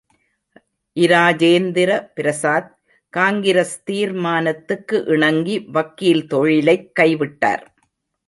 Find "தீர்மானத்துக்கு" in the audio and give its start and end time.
3.83-5.03